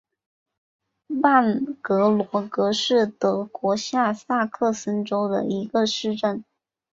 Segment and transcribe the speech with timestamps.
[1.21, 6.43] 万格罗格是德国下萨克森州的一个市镇。